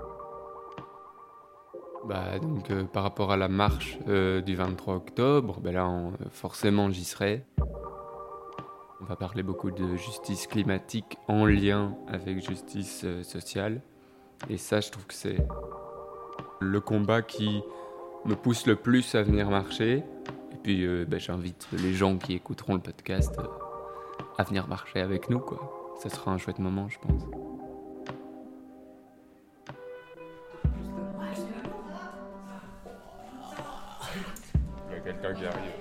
Bah, 2.07 2.39
donc, 2.39 2.71
euh, 2.71 2.85
par 2.85 3.03
rapport 3.03 3.33
à 3.33 3.37
la 3.37 3.49
marche 3.49 3.99
du 4.07 4.55
23 4.55 4.95
octobre, 4.95 5.61
ben 5.61 5.75
là, 5.75 5.91
forcément, 6.31 6.91
j'y 6.91 7.05
serai. 7.05 7.45
On 9.03 9.05
va 9.05 9.17
parler 9.17 9.43
beaucoup 9.43 9.71
de 9.71 9.97
justice 9.97 10.47
climatique 10.47 11.17
en 11.29 11.47
lien 11.47 11.97
avec 12.09 12.47
justice 12.47 13.07
sociale. 13.23 13.81
Et 14.49 14.57
ça, 14.57 14.81
je 14.81 14.91
trouve 14.91 15.07
que 15.07 15.15
c'est 15.15 15.39
le 16.61 16.81
combat 16.81 17.23
qui 17.23 17.63
me 18.25 18.35
pousse 18.35 18.67
le 18.67 18.77
plus 18.77 19.15
à 19.15 19.23
venir 19.23 19.51
marcher. 19.51 20.05
Et 20.61 20.63
puis, 20.63 20.85
euh, 20.85 21.07
ben, 21.09 21.19
j'invite 21.19 21.67
les 21.73 21.95
gens 21.95 22.19
qui 22.19 22.35
écouteront 22.35 22.75
le 22.75 22.81
podcast 22.83 23.35
euh, 23.39 23.45
à 24.37 24.43
venir 24.43 24.69
marcher 24.69 25.01
avec 25.01 25.31
nous, 25.31 25.39
quoi. 25.39 25.97
Ça 26.03 26.11
sera 26.11 26.33
un 26.33 26.37
chouette 26.37 26.59
moment, 26.59 26.87
je 26.91 26.99
pense. 26.99 27.23
Il 34.91 34.93
y 34.93 34.97
a 34.97 35.01
quelqu'un 35.01 35.33
qui 35.33 35.47
arrive. 35.47 35.73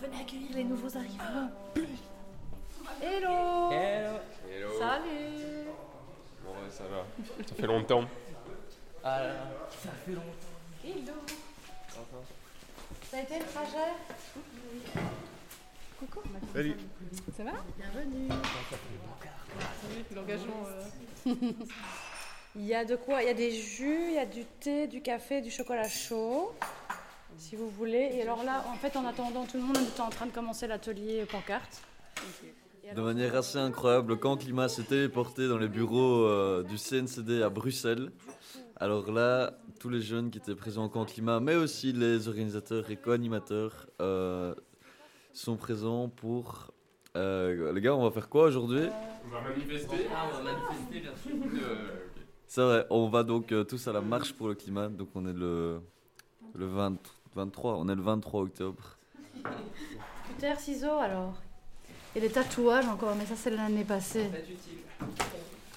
Venez 0.00 0.20
accueillir 0.22 0.56
les 0.56 0.64
nouveaux 0.64 0.96
arrivants. 0.96 1.50
Hello 3.02 3.70
Hello. 3.70 4.78
Salut 4.78 5.66
Bon, 6.42 6.52
ouais, 6.52 6.70
ça 6.70 6.84
va. 6.84 7.04
Ça 7.46 7.54
fait 7.54 7.66
longtemps. 7.66 8.04
Ah 9.04 9.20
là 9.20 9.28
là, 9.28 9.34
ça 9.68 9.90
fait 9.90 10.12
longtemps. 10.12 10.24
Hello 10.82 11.35
Ça 13.16 13.22
a 13.22 13.24
été 13.24 13.38
le 13.38 13.46
trajet 13.46 15.00
Coucou 15.98 16.20
Salut. 16.52 16.76
Ça 17.34 17.44
va 17.44 17.52
Bienvenue 17.78 18.28
L'engagement. 20.14 20.66
Il 22.56 22.66
y 22.66 22.74
a 22.74 22.84
de 22.84 22.94
quoi? 22.94 23.22
Il 23.22 23.28
y 23.28 23.30
a 23.30 23.34
des 23.34 23.52
jus, 23.52 24.08
il 24.08 24.14
y 24.16 24.18
a 24.18 24.26
du 24.26 24.44
thé, 24.60 24.86
du 24.86 25.00
café, 25.00 25.40
du 25.40 25.50
chocolat 25.50 25.88
chaud, 25.88 26.52
si 27.38 27.56
vous 27.56 27.70
voulez. 27.70 28.10
Et 28.12 28.20
alors 28.20 28.44
là, 28.44 28.66
en 28.68 28.74
fait, 28.74 28.98
en 28.98 29.06
attendant 29.06 29.46
tout 29.46 29.56
le 29.56 29.62
monde, 29.62 29.78
on 29.78 29.96
est 29.96 30.00
en 30.00 30.10
train 30.10 30.26
de 30.26 30.32
commencer 30.32 30.66
l'atelier 30.66 31.24
pancarte. 31.24 31.80
De 32.94 33.00
manière 33.00 33.34
assez 33.34 33.56
incroyable, 33.56 34.10
le 34.10 34.16
camp 34.16 34.36
climat 34.36 34.68
s'est 34.68 34.82
téléporté 34.82 35.48
dans 35.48 35.58
les 35.58 35.68
bureaux 35.68 36.26
euh, 36.26 36.62
du 36.64 36.76
CNCD 36.76 37.42
à 37.42 37.48
Bruxelles. 37.48 38.10
Alors 38.78 39.10
là, 39.10 39.54
tous 39.80 39.88
les 39.88 40.02
jeunes 40.02 40.30
qui 40.30 40.38
étaient 40.38 40.54
présents 40.54 40.84
au 40.84 40.88
camp 40.88 41.06
climat, 41.06 41.40
mais 41.40 41.54
aussi 41.54 41.92
les 41.92 42.28
organisateurs 42.28 42.90
et 42.90 42.96
co-animateurs, 42.96 43.86
euh, 44.02 44.54
sont 45.32 45.56
présents 45.56 46.08
pour... 46.08 46.72
Euh, 47.16 47.72
les 47.72 47.80
gars, 47.80 47.94
on 47.94 48.04
va 48.04 48.10
faire 48.10 48.28
quoi 48.28 48.44
aujourd'hui? 48.44 48.88
On 49.24 49.28
va 49.30 49.40
manifester. 49.48 50.06
Ah, 50.14 50.26
on 50.30 50.36
va 50.36 50.52
manifester, 50.52 51.00
bien 51.00 51.16
sûr. 51.16 51.32
C'est 52.46 52.62
vrai, 52.62 52.86
on 52.90 53.08
va 53.08 53.22
donc 53.22 53.50
euh, 53.52 53.64
tous 53.64 53.88
à 53.88 53.92
la 53.92 54.02
marche 54.02 54.34
pour 54.34 54.48
le 54.48 54.54
climat. 54.54 54.88
Donc 54.88 55.08
on 55.14 55.26
est 55.26 55.32
le, 55.32 55.80
le 56.54 56.66
20 56.66 56.98
23, 57.34 57.76
on 57.76 57.88
est 57.88 57.94
le 57.94 58.02
23 58.02 58.42
octobre. 58.42 58.98
Cutter, 60.26 60.54
ciseaux 60.58 60.98
alors. 60.98 61.34
Et 62.14 62.20
les 62.20 62.30
tatouages 62.30 62.86
encore, 62.88 63.14
mais 63.16 63.26
ça 63.26 63.36
c'est 63.36 63.50
l'année 63.50 63.84
passée. 63.84 64.30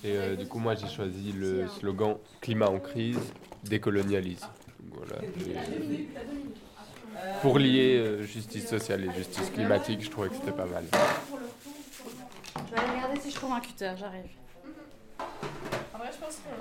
Et 0.03 0.15
euh, 0.15 0.35
du 0.35 0.45
coup, 0.45 0.59
moi, 0.59 0.75
j'ai 0.75 0.87
choisi 0.87 1.31
le 1.33 1.67
slogan 1.67 2.17
Climat 2.41 2.67
en 2.69 2.79
crise, 2.79 3.19
décolonialise. 3.63 4.41
Donc, 4.79 5.05
Voilà. 5.05 5.21
Et 5.25 6.07
Pour 7.41 7.59
lier 7.59 7.97
euh, 7.97 8.23
justice 8.23 8.67
sociale 8.67 9.05
et 9.05 9.13
justice 9.17 9.49
climatique, 9.49 10.01
je 10.03 10.09
trouvais 10.09 10.29
que 10.29 10.35
c'était 10.35 10.51
pas 10.51 10.65
mal. 10.65 10.85
Je 10.91 12.75
vais 12.75 12.79
aller 12.81 12.91
regarder 12.95 13.19
si 13.19 13.31
je 13.31 13.35
trouve 13.35 13.51
un 13.51 13.59
cutter, 13.59 13.91
j'arrive. 13.97 14.29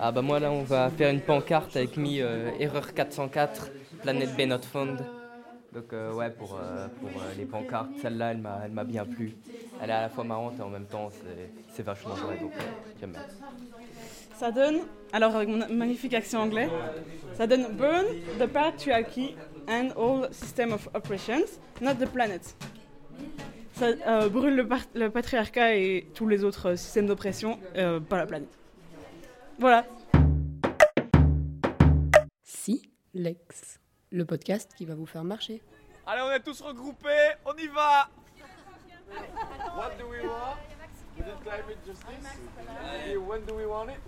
Ah 0.01 0.11
bah 0.13 0.23
moi 0.23 0.41
là 0.41 0.51
on 0.51 0.63
va 0.63 0.91
faire 0.91 1.11
une 1.11 1.21
pancarte 1.21 1.77
avec 1.77 1.97
mis 1.97 2.21
euh, 2.21 2.51
erreur 2.59 2.93
404 2.93 3.71
planète 4.03 4.37
B 4.37 4.43
not 4.43 4.63
found. 4.63 4.99
Donc 5.75 5.93
euh, 5.93 6.13
ouais 6.15 6.31
pour, 6.31 6.55
euh, 6.57 6.89
pour 7.01 7.11
euh, 7.11 7.35
les 7.37 7.45
pancartes 7.45 7.91
celle-là 8.01 8.33
elle 8.33 8.39
m'a 8.39 8.61
elle 8.65 8.71
m'a 8.73 8.85
bien 8.85 9.05
plu. 9.05 9.35
Elle 9.81 9.91
est 9.91 9.93
à 9.93 10.01
la 10.03 10.09
fois 10.09 10.25
marrante 10.25 10.59
et 10.59 10.63
en 10.63 10.71
même 10.71 10.87
temps 10.87 11.11
c'est 11.11 11.51
c'est 11.75 11.83
vachement 11.83 12.15
vrai 12.15 12.39
donc 12.39 12.53
euh, 12.57 12.63
j'aime 12.99 13.13
bien. 13.13 13.21
Ça 14.35 14.51
donne, 14.53 14.81
alors 15.13 15.35
avec 15.35 15.49
mon 15.49 15.59
magnifique 15.69 16.15
accent 16.15 16.41
anglais, 16.43 16.69
ça 17.37 17.47
donne 17.49 17.67
Burn 17.77 18.07
the 18.39 18.47
patriarchy 18.47 19.35
and 19.69 19.89
all 19.97 20.29
system 20.33 20.73
of 20.73 20.89
oppressions, 20.95 21.59
not 21.81 21.95
the 21.95 22.07
planet. 22.09 22.55
Ça 23.75 23.87
euh, 24.07 24.29
brûle 24.29 24.55
le, 24.55 24.67
par- 24.67 24.87
le 24.95 25.11
patriarcat 25.11 25.75
et 25.75 26.07
tous 26.15 26.29
les 26.29 26.45
autres 26.45 26.71
euh, 26.71 26.77
systèmes 26.77 27.07
d'oppression, 27.07 27.59
euh, 27.77 27.99
pas 28.01 28.17
la 28.17 28.27
planète. 28.27 28.49
Voilà. 29.59 29.85
Si, 32.45 32.83
Lex, 33.15 33.81
le 34.11 34.25
podcast 34.25 34.73
qui 34.77 34.85
va 34.85 34.95
vous 34.95 35.07
faire 35.07 35.25
marcher. 35.25 35.63
Allez, 36.07 36.23
on 36.23 36.31
est 36.31 36.41
tous 36.41 36.61
regroupés, 36.61 37.35
on 37.45 37.55
y 37.57 37.67
va 37.69 38.09
What 39.77 39.97
do 39.99 40.09
we 40.09 40.21
want? 40.23 40.57
We 41.17 41.25
did 41.25 41.41
climate 41.43 41.79
justice? 41.87 43.19
When 43.27 43.45
do 43.45 43.55
we 43.55 43.67
want 43.67 43.91
it? 43.91 44.01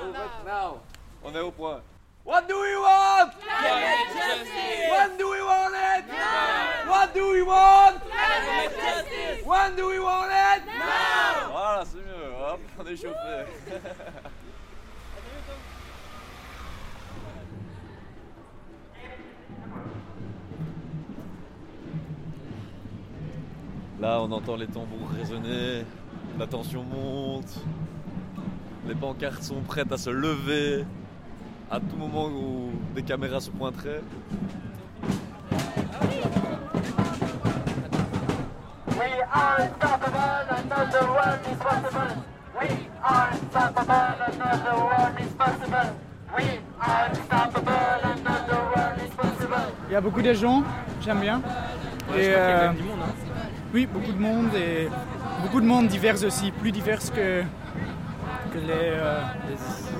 Oh, 0.00 0.12
right 0.12 0.44
now? 0.44 0.82
On 1.24 1.34
est 1.34 1.40
au 1.40 1.50
point. 1.50 1.82
What 2.24 2.42
do 2.46 2.60
we 2.60 2.76
want? 2.76 3.32
Climate 3.40 4.12
justice. 4.12 4.90
When 4.90 5.16
do 5.16 5.30
we 5.30 5.40
want 5.40 5.74
it? 5.74 6.06
Now. 6.08 6.90
What 6.90 7.14
do 7.14 7.32
we 7.32 7.42
want? 7.42 8.00
Climate 8.02 8.76
justice. 8.76 9.46
When 9.46 9.76
do 9.76 9.88
we 9.88 9.98
want 9.98 10.30
it? 10.30 10.66
Now. 10.66 11.50
Voilà, 11.50 11.84
c'est 11.84 11.98
mieux. 11.98 12.32
Hop, 12.38 12.60
on 12.78 12.86
est 12.86 12.96
chauffé. 12.96 13.46
Là, 24.00 24.20
on 24.20 24.30
entend 24.30 24.54
les 24.54 24.68
tambours 24.68 25.10
résonner, 25.18 25.84
la 26.38 26.46
tension 26.46 26.84
monte, 26.84 27.52
les 28.86 28.94
pancartes 28.94 29.42
sont 29.42 29.60
prêtes 29.62 29.90
à 29.90 29.96
se 29.96 30.08
lever 30.08 30.84
à 31.68 31.80
tout 31.80 31.96
moment 31.96 32.26
où 32.26 32.70
des 32.94 33.02
caméras 33.02 33.40
se 33.40 33.50
pointeraient. 33.50 34.02
We 38.86 39.08
are 39.34 39.58
unstoppable 39.58 40.46
and 40.48 40.68
not 40.68 40.90
the 40.92 41.04
world 41.04 41.40
is 41.50 41.58
possible. 41.58 42.22
We 42.60 42.68
are 43.02 43.30
unstoppable 43.32 44.16
and 44.26 44.38
not 44.38 44.58
the 44.64 44.76
world 44.76 45.18
is 45.18 45.32
possible. 45.36 45.90
We 46.36 46.44
are 46.80 47.10
unstoppable 47.10 48.00
and 48.04 48.22
not 48.22 48.46
the 48.46 48.60
world 48.76 48.98
is 49.04 49.12
possible. 49.16 49.72
Il 49.88 49.92
y 49.92 49.96
a 49.96 50.00
beaucoup 50.00 50.22
de 50.22 50.32
gens, 50.34 50.62
j'aime 51.00 51.20
bien. 51.20 51.40
Ouais, 52.10 52.22
je 52.22 52.30
crois 52.30 52.46
qu'il 52.46 52.50
y 52.50 52.52
a 52.54 52.58
quand 52.58 52.66
même 52.68 52.76
du 52.76 52.82
monde. 52.84 52.97
Oui, 53.78 53.86
beaucoup 53.86 54.10
de 54.10 54.18
monde 54.18 54.50
et 54.56 54.88
beaucoup 55.40 55.60
de 55.60 55.66
monde 55.66 55.86
divers 55.86 56.24
aussi, 56.24 56.50
plus 56.50 56.72
divers 56.72 56.98
que, 56.98 57.42
que 58.52 58.58
les, 58.58 58.90
euh, 58.90 59.22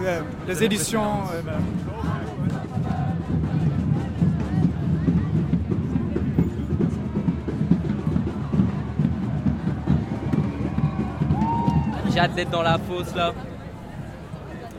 ouais, 0.01 0.21
les 0.49 0.65
éditions. 0.65 1.23
ouais, 1.27 1.43
bah. 1.45 1.53
J'ai 12.13 12.19
hâte 12.19 12.35
d'être 12.35 12.51
dans 12.51 12.63
la 12.63 12.79
fosse 12.79 13.15
là. 13.15 13.33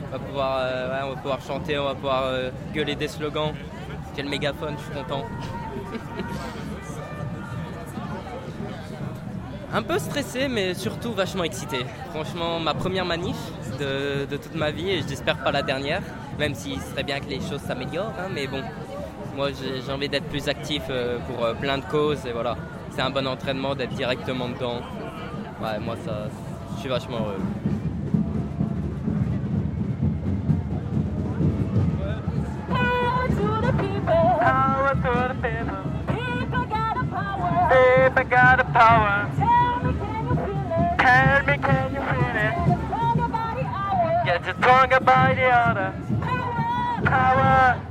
On 0.08 0.12
va 0.12 0.18
pouvoir, 0.18 0.58
euh, 0.58 0.90
ouais, 0.90 1.04
on 1.06 1.14
va 1.14 1.16
pouvoir 1.16 1.40
chanter, 1.40 1.78
on 1.78 1.84
va 1.84 1.94
pouvoir 1.94 2.24
euh, 2.24 2.50
gueuler 2.74 2.96
des 2.96 3.08
slogans. 3.08 3.54
J'ai 4.14 4.24
le 4.24 4.28
mégaphone, 4.28 4.74
je 4.76 4.82
suis 4.82 4.92
content. 4.92 5.24
Un 9.72 9.82
peu 9.82 9.98
stressé, 10.00 10.48
mais 10.48 10.74
surtout 10.74 11.12
vachement 11.12 11.44
excité. 11.44 11.86
Franchement, 12.10 12.58
ma 12.58 12.74
première 12.74 13.04
manif 13.04 13.36
de, 13.78 14.26
toute 14.36 14.56
ma 14.56 14.72
vie 14.72 14.90
et 14.90 15.02
j'espère 15.08 15.38
pas 15.38 15.52
la 15.52 15.62
dernière, 15.62 16.02
même 16.40 16.54
s'il 16.56 16.80
serait 16.80 17.04
bien 17.04 17.20
que 17.20 17.26
les 17.26 17.40
choses 17.40 17.60
s'améliorent. 17.60 18.12
hein, 18.18 18.28
mais 18.34 18.48
bon, 18.48 18.62
moi 19.36 19.50
j'ai 19.52 19.92
envie 19.92 20.08
d'être 20.08 20.26
plus 20.26 20.48
actif 20.48 20.82
euh, 20.90 21.18
pour 21.20 21.44
euh, 21.44 21.54
plein 21.54 21.78
de 21.78 21.84
causes 21.84 22.26
et 22.26 22.32
voilà. 22.32 22.56
C'est 22.90 23.02
un 23.02 23.10
bon 23.10 23.26
entraînement 23.28 23.76
d'être 23.76 23.94
directement 23.94 24.48
dedans. 24.48 24.80
Ouais, 25.62 25.78
moi 25.78 25.94
ça, 26.04 26.28
je 26.74 26.80
suis 26.80 26.88
vachement 26.88 27.18
heureux. 27.18 27.38
Power. 44.60 45.00
Power. 47.04 47.90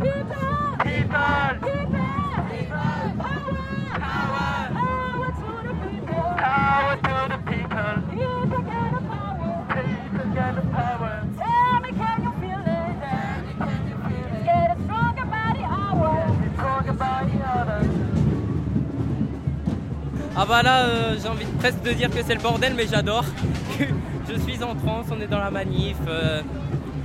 Ah 20.42 20.46
bah 20.46 20.64
là, 20.64 20.86
euh, 20.86 21.18
j'ai 21.22 21.28
envie 21.28 21.44
presque 21.60 21.82
de 21.82 21.92
dire 21.92 22.10
que 22.10 22.24
c'est 22.26 22.34
le 22.34 22.40
bordel, 22.40 22.74
mais 22.74 22.88
j'adore. 22.88 23.26
je 24.30 24.40
suis 24.40 24.64
en 24.64 24.76
transe, 24.76 25.08
on 25.12 25.20
est 25.22 25.28
dans 25.28 25.40
la 25.40 25.52
manif. 25.52 25.98
euh, 26.08 26.42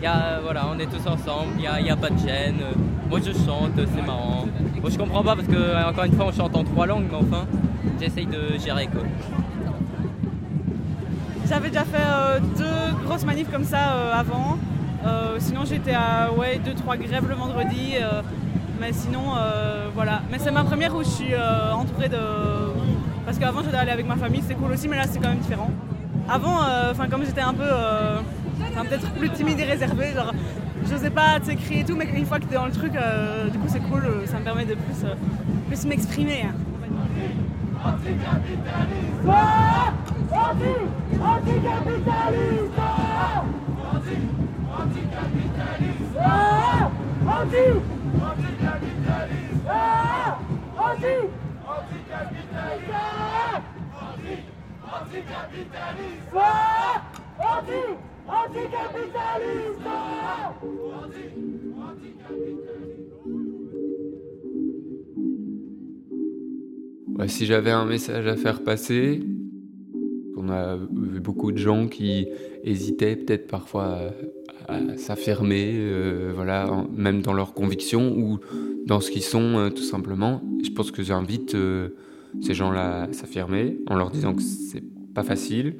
y 0.05 0.07
a, 0.07 0.39
voilà, 0.43 0.67
on 0.71 0.79
est 0.79 0.87
tous 0.87 1.07
ensemble, 1.09 1.53
il 1.57 1.61
n'y 1.63 1.67
a, 1.67 1.81
y 1.81 1.91
a 1.91 1.97
pas 1.97 2.11
de 2.11 2.19
gêne. 2.19 2.61
moi 3.09 3.21
je 3.25 3.33
chante, 3.33 3.73
c'est 3.77 4.07
marrant. 4.07 4.47
Moi 4.81 4.91
je 4.91 4.99
comprends 4.99 5.23
pas 5.23 5.35
parce 5.35 5.49
que, 5.49 5.57
euh, 5.57 5.89
encore 5.89 6.05
une 6.05 6.13
fois, 6.13 6.27
on 6.27 6.33
chante 6.33 6.55
en 6.55 6.63
trois 6.63 6.87
langues, 6.87 7.07
mais 7.11 7.17
enfin, 7.17 7.47
j'essaye 7.99 8.27
de 8.27 8.59
gérer 8.63 8.87
quoi. 8.89 9.03
J'avais 11.49 11.69
déjà 11.69 11.85
fait 11.85 11.97
euh, 12.07 12.39
deux 12.59 13.05
grosses 13.07 13.25
manifs 13.25 13.51
comme 13.51 13.65
ça 13.65 13.93
euh, 13.93 14.13
avant. 14.13 14.59
Sinon, 15.39 15.67
j'étais 15.67 15.93
à 15.93 16.33
ouais, 16.33 16.59
deux, 16.65 16.73
trois 16.73 16.97
grèves 16.97 17.29
le 17.29 17.35
vendredi. 17.35 17.93
mais 18.81 18.91
sinon, 18.91 19.35
voilà. 19.95 20.23
Mais 20.31 20.39
c'est 20.39 20.51
ma 20.51 20.65
première 20.65 20.95
où 20.95 21.03
je 21.03 21.09
suis 21.09 21.35
entourée 21.75 22.09
de. 22.09 22.17
Parce 23.27 23.39
qu'avant, 23.39 23.63
j'étais 23.63 23.77
allée 23.77 23.91
avec 23.91 24.07
ma 24.07 24.17
famille, 24.17 24.41
c'était 24.41 24.55
cool 24.55 24.73
aussi, 24.73 24.89
mais 24.89 24.97
là, 24.97 25.05
c'est 25.07 25.19
quand 25.19 25.29
même 25.29 25.41
différent. 25.41 25.71
Avant, 26.29 26.63
euh, 26.65 26.93
comme 27.11 27.25
j'étais 27.25 27.41
un 27.41 27.53
peu. 27.55 27.63
euh, 27.65 28.19
peut-être 28.85 29.11
plus 29.15 29.31
timide 29.31 29.61
et 29.61 29.65
réservée, 29.65 30.13
genre. 30.15 30.33
Pas 31.15 31.41
tu 31.41 31.47
sais, 31.47 31.57
crier 31.57 31.81
et 31.81 31.85
tout, 31.85 31.97
mais 31.97 32.07
une 32.15 32.27
fois 32.27 32.39
que 32.39 32.45
t'es 32.45 32.55
dans 32.55 32.67
le 32.67 32.73
truc, 32.73 32.95
euh, 32.97 33.49
du 33.49 33.59
coup 33.59 33.67
c'est 33.69 33.81
cool, 33.81 34.05
euh, 34.05 34.27
ça 34.27 34.39
me 34.39 34.45
permet 34.45 34.65
de 34.65 34.75
plus, 34.75 35.05
euh, 35.05 35.15
plus 35.69 35.85
m'exprimer. 35.87 36.47
hein. 36.49 36.55
Ouais, 67.17 67.29
si 67.29 67.47
j'avais 67.47 67.71
un 67.71 67.85
message 67.85 68.27
à 68.27 68.37
faire 68.37 68.63
passer, 68.63 69.23
on 70.37 70.49
a 70.49 70.77
vu 70.77 71.21
beaucoup 71.21 71.53
de 71.53 71.59
gens 71.59 71.87
qui 71.87 72.29
hésitaient 72.65 73.17
peut-être 73.17 73.47
parfois 73.47 74.13
à, 74.69 74.97
s'affirmer, 74.97 75.73
euh, 75.75 76.33
voilà, 76.35 76.85
même 76.97 77.23
dans 77.23 77.33
leurs 77.33 77.55
convictions 77.55 78.17
ou 78.17 78.41
dans 78.87 79.01
ce 79.01 79.11
qu'ils 79.11 79.23
sont 79.23 79.59
euh, 79.59 79.71
tout 79.71 79.83
simplement. 79.83 80.43
Je 80.63 80.71
pense 80.71 80.91
que 80.91 81.03
j'invite 81.03 81.55
euh, 81.55 81.91
ces 82.41 82.55
gens-là 82.55 83.09
s'affirmer 83.13 83.79
en 83.87 83.97
leur 83.97 84.11
disant 84.11 84.35
que 84.35 84.43
c'est 84.43 84.83
pas 85.15 85.23
facile. 85.23 85.77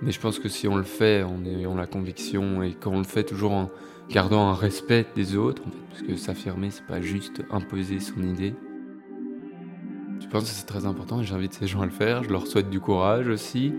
Mais 0.00 0.12
je 0.12 0.20
pense 0.20 0.38
que 0.38 0.48
si 0.48 0.68
on 0.68 0.76
le 0.76 0.84
fait 0.84 1.22
en 1.22 1.44
ayant 1.44 1.74
la 1.74 1.86
conviction 1.86 2.62
et 2.62 2.72
qu'on 2.72 2.98
le 2.98 3.04
fait 3.04 3.24
toujours 3.24 3.52
en 3.52 3.68
gardant 4.08 4.48
un 4.48 4.54
respect 4.54 5.06
des 5.14 5.36
autres, 5.36 5.62
en 5.66 5.70
fait, 5.70 5.78
parce 5.90 6.02
que 6.02 6.16
s'affirmer, 6.16 6.70
c'est 6.70 6.86
pas 6.86 7.00
juste 7.00 7.42
imposer 7.50 7.98
son 7.98 8.22
idée. 8.22 8.54
Je 10.20 10.26
pense 10.28 10.44
que 10.44 10.50
c'est 10.50 10.66
très 10.66 10.86
important 10.86 11.20
et 11.20 11.24
j'invite 11.24 11.54
ces 11.54 11.66
gens 11.66 11.80
à 11.80 11.86
le 11.86 11.90
faire. 11.90 12.22
Je 12.22 12.30
leur 12.30 12.46
souhaite 12.46 12.70
du 12.70 12.80
courage 12.80 13.28
aussi. 13.28 13.72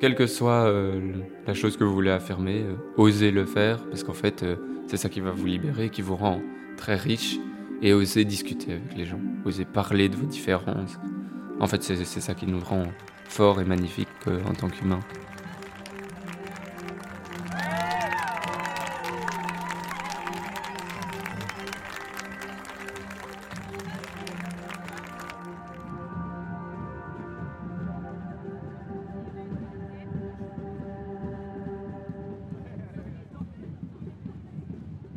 Quelle 0.00 0.14
que 0.16 0.26
soit 0.26 0.66
euh, 0.66 1.12
la 1.46 1.54
chose 1.54 1.76
que 1.76 1.84
vous 1.84 1.92
voulez 1.92 2.10
affirmer, 2.10 2.62
euh, 2.62 2.74
osez 2.96 3.30
le 3.30 3.44
faire 3.44 3.84
parce 3.84 4.02
qu'en 4.02 4.14
fait, 4.14 4.42
euh, 4.42 4.56
c'est 4.88 4.96
ça 4.96 5.08
qui 5.08 5.20
va 5.20 5.30
vous 5.30 5.46
libérer, 5.46 5.90
qui 5.90 6.02
vous 6.02 6.16
rend 6.16 6.40
très 6.82 6.96
riche. 6.96 7.38
Et 7.80 7.92
osez 7.92 8.24
discuter 8.24 8.72
avec 8.72 8.96
les 8.96 9.04
gens, 9.06 9.20
osez 9.44 9.64
parler 9.64 10.08
de 10.08 10.16
vos 10.16 10.26
différences. 10.26 10.98
En 11.60 11.66
fait, 11.66 11.82
c'est 11.82 12.04
ça 12.04 12.34
qui 12.34 12.46
nous 12.46 12.60
rend 12.60 12.86
forts 13.28 13.60
et 13.60 13.64
magnifiques 13.64 14.08
euh, 14.26 14.40
en 14.44 14.52
tant 14.52 14.68
qu'humains. 14.68 15.00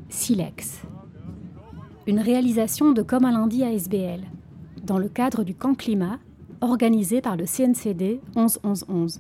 Silex. 0.10 0.85
Une 2.08 2.20
réalisation 2.20 2.92
de 2.92 3.02
Comme 3.02 3.26
un 3.26 3.32
lundi 3.32 3.64
à 3.64 3.72
SBL, 3.74 4.22
dans 4.84 5.00
le 5.00 5.10
cadre 5.10 5.44
du 5.44 5.56
camp 5.56 5.74
climat 5.74 6.20
organisé 6.62 7.20
par 7.20 7.36
le 7.36 7.46
CNCD 7.46 8.22
11 8.36 8.60
11 8.64 8.86
11. 8.88 9.20